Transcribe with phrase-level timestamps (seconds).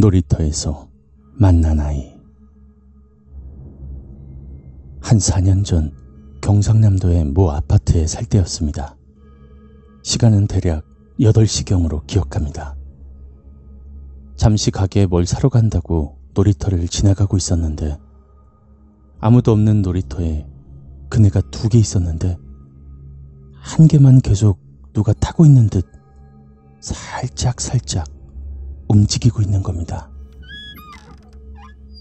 [0.00, 0.88] 놀이터에서
[1.34, 2.18] 만난 아이.
[5.02, 5.94] 한 4년 전
[6.40, 8.96] 경상남도의 모 아파트에 살 때였습니다.
[10.02, 10.84] 시간은 대략
[11.20, 12.76] 8시경으로 기억합니다.
[14.36, 17.98] 잠시 가게에 뭘 사러 간다고 놀이터를 지나가고 있었는데
[19.20, 20.46] 아무도 없는 놀이터에
[21.10, 22.38] 그네가 두 개 있었는데
[23.52, 24.58] 한 개만 계속
[24.94, 25.86] 누가 타고 있는 듯
[26.80, 28.06] 살짝 살짝
[28.94, 30.10] 움직이고 있는 겁니다.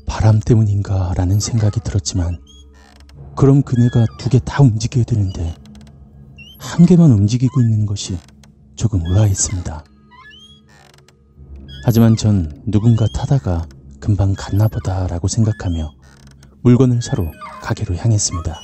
[0.07, 2.39] 바람 때문인가 라는 생각이 들었지만
[3.35, 5.53] 그럼 그네가 두 개 다 움직여야 되는데
[6.57, 8.17] 한 개만 움직이고 있는 것이
[8.75, 9.83] 조금 의아했습니다.
[11.85, 13.67] 하지만 전 누군가 타다가
[13.99, 15.91] 금방 갔나 보다 라고 생각하며
[16.63, 17.29] 물건을 사러
[17.61, 18.59] 가게로 향했습니다.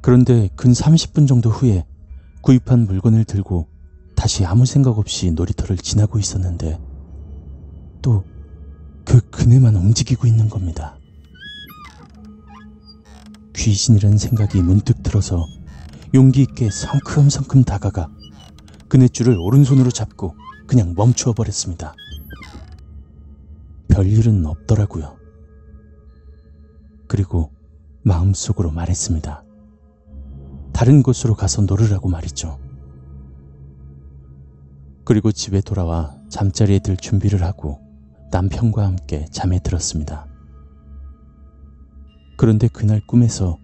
[0.00, 1.84] 그런데 근 30분 정도 후에
[2.40, 3.68] 구입한 물건을 들고
[4.22, 6.78] 다시 아무 생각 없이 놀이터를 지나고 있었는데
[8.02, 8.24] 또
[9.04, 10.98] 그 그네만 움직이고 있는 겁니다.
[13.54, 15.46] 귀신이라는 생각이 문득 들어서
[16.14, 18.08] 용기 있게 성큼성큼 다가가
[18.88, 20.34] 그네줄을 오른손으로 잡고
[20.66, 21.94] 그냥 멈추어 버렸습니다.
[23.88, 25.18] 별일은 없더라고요.
[27.06, 27.50] 그리고
[28.02, 29.44] 마음속으로 말했습니다.
[30.72, 32.61] 다른 곳으로 가서 놀으라고 말이죠.
[35.04, 37.80] 그리고 집에 돌아와 잠자리에 들 준비를 하고
[38.30, 40.26] 남편과 함께 잠에 들었습니다.
[42.36, 43.58] 그런데 그날 꿈에서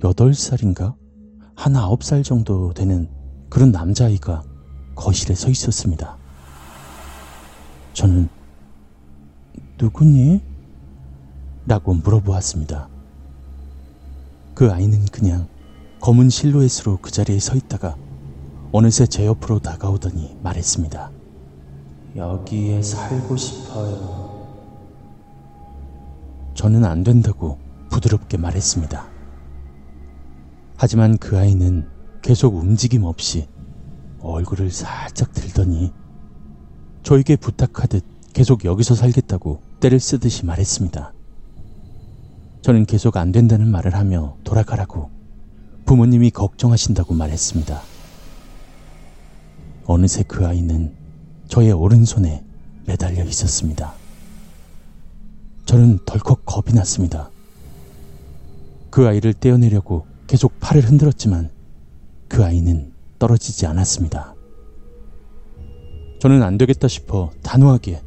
[0.00, 0.94] 8살인가?
[1.54, 3.08] 한 9살 정도 되는
[3.48, 4.42] 그런 남자아이가
[4.94, 6.16] 거실에 서 있었습니다.
[7.92, 8.28] 저는
[9.78, 10.40] 누구니?
[11.66, 12.88] 라고 물어보았습니다.
[14.54, 15.48] 그 아이는 그냥
[16.00, 17.96] 검은 실루엣으로 그 자리에 서 있다가
[18.74, 21.10] 어느새 제 옆으로 다가오더니 말했습니다.
[22.16, 24.32] 여기에 살고 싶어요.
[26.54, 27.58] 저는 안 된다고
[27.90, 29.06] 부드럽게 말했습니다.
[30.78, 31.86] 하지만 그 아이는
[32.22, 33.46] 계속 움직임 없이
[34.20, 35.92] 얼굴을 살짝 들더니
[37.02, 38.02] 저에게 부탁하듯
[38.32, 41.12] 계속 여기서 살겠다고 때를 쓰듯이 말했습니다.
[42.62, 45.10] 저는 계속 안 된다는 말을 하며 돌아가라고
[45.84, 47.91] 부모님이 걱정하신다고 말했습니다.
[49.84, 50.92] 어느새 그 아이는
[51.48, 52.44] 저의 오른손에
[52.86, 53.94] 매달려 있었습니다.
[55.66, 57.30] 저는 덜컥 겁이 났습니다.
[58.90, 61.50] 그 아이를 떼어내려고 계속 팔을 흔들었지만
[62.28, 64.34] 그 아이는 떨어지지 않았습니다.
[66.20, 68.00] 저는 안 되겠다 싶어 단호하게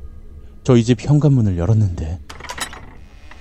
[0.64, 2.20] 저희 집 현관문을 열었는데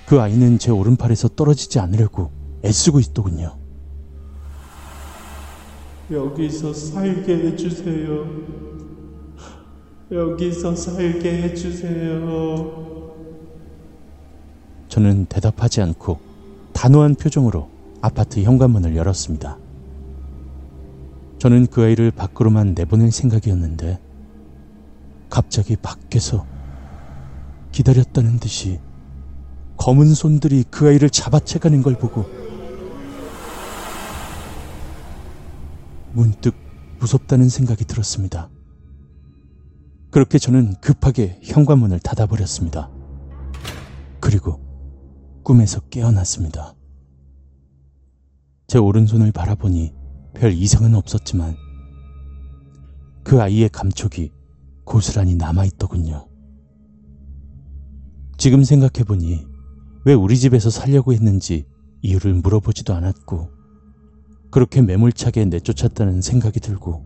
[0.05, 2.31] 그 아이는 제 오른팔에서 떨어지지 않으려고
[2.63, 3.57] 애쓰고 있더군요.
[6.11, 8.25] 여기서 살게 해주세요.
[10.11, 12.95] 여기서 살게 해주세요.
[14.87, 16.19] 저는 대답하지 않고
[16.73, 17.69] 단호한 표정으로
[18.01, 19.57] 아파트 현관문을 열었습니다.
[21.39, 23.99] 저는 그 아이를 밖으로만 내보낼 생각이었는데
[25.29, 26.45] 갑자기 밖에서
[27.71, 28.79] 기다렸다는 듯이
[29.77, 32.25] 검은 손들이 그 아이를 잡아채가는 걸 보고
[36.15, 36.55] 문득
[36.99, 38.49] 무섭다는 생각이 들었습니다.
[40.11, 42.89] 그렇게 저는 급하게 현관문을 닫아버렸습니다.
[44.21, 44.61] 그리고
[45.43, 46.73] 꿈에서 깨어났습니다.
[48.67, 49.93] 제 오른손을 바라보니
[50.33, 51.57] 별 이상은 없었지만
[53.25, 54.31] 그 아이의 감촉이
[54.85, 56.29] 고스란히 남아있더군요.
[58.37, 59.45] 지금 생각해보니
[60.05, 61.65] 왜 우리 집에서 살려고 했는지
[62.01, 63.54] 이유를 물어보지도 않았고
[64.55, 67.05] 그렇게 매몰차게 내쫓았다는 생각이 들고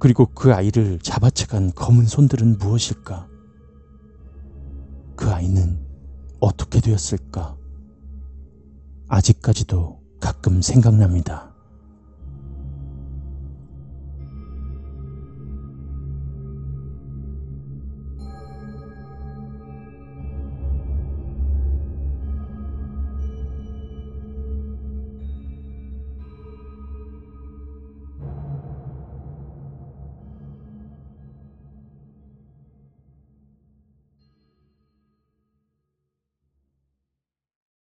[0.00, 3.28] 그리고 그 아이를 잡아채간 검은 손들은 무엇일까?
[5.14, 5.78] 그 아이는
[6.40, 7.56] 어떻게 되었을까?
[9.06, 11.49] 아직까지도 가끔 생각납니다.